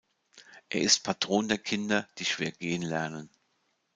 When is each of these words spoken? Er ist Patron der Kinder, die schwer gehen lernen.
Er 0.69 0.81
ist 0.81 1.03
Patron 1.03 1.47
der 1.47 1.59
Kinder, 1.59 2.09
die 2.17 2.25
schwer 2.25 2.51
gehen 2.53 2.81
lernen. 2.81 3.29